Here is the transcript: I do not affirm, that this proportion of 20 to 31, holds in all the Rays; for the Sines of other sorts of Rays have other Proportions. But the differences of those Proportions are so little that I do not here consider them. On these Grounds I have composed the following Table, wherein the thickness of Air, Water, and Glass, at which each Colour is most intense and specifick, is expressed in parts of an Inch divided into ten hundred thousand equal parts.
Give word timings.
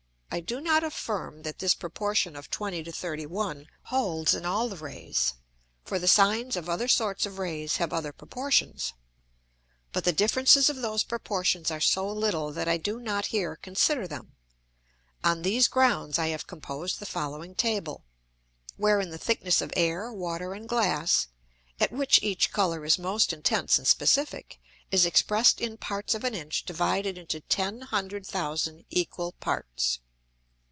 I 0.33 0.39
do 0.39 0.61
not 0.61 0.81
affirm, 0.81 1.41
that 1.41 1.59
this 1.59 1.73
proportion 1.73 2.37
of 2.37 2.49
20 2.49 2.85
to 2.85 2.91
31, 2.93 3.67
holds 3.87 4.33
in 4.33 4.45
all 4.45 4.69
the 4.69 4.77
Rays; 4.77 5.33
for 5.83 5.99
the 5.99 6.07
Sines 6.07 6.55
of 6.55 6.69
other 6.69 6.87
sorts 6.87 7.25
of 7.25 7.37
Rays 7.37 7.75
have 7.77 7.91
other 7.91 8.13
Proportions. 8.13 8.93
But 9.91 10.05
the 10.05 10.13
differences 10.13 10.69
of 10.69 10.77
those 10.77 11.03
Proportions 11.03 11.69
are 11.69 11.81
so 11.81 12.09
little 12.09 12.53
that 12.53 12.69
I 12.69 12.77
do 12.77 13.01
not 13.01 13.25
here 13.25 13.57
consider 13.57 14.07
them. 14.07 14.37
On 15.21 15.41
these 15.41 15.67
Grounds 15.67 16.17
I 16.17 16.27
have 16.27 16.47
composed 16.47 17.01
the 17.01 17.05
following 17.05 17.53
Table, 17.53 18.05
wherein 18.77 19.09
the 19.09 19.17
thickness 19.17 19.59
of 19.59 19.73
Air, 19.75 20.13
Water, 20.13 20.53
and 20.53 20.65
Glass, 20.65 21.27
at 21.77 21.91
which 21.91 22.23
each 22.23 22.53
Colour 22.53 22.85
is 22.85 22.97
most 22.97 23.33
intense 23.33 23.77
and 23.77 23.85
specifick, 23.85 24.61
is 24.91 25.05
expressed 25.05 25.59
in 25.59 25.75
parts 25.75 26.15
of 26.15 26.23
an 26.23 26.33
Inch 26.33 26.63
divided 26.63 27.17
into 27.17 27.41
ten 27.41 27.81
hundred 27.81 28.25
thousand 28.25 28.85
equal 28.89 29.33
parts. 29.33 29.99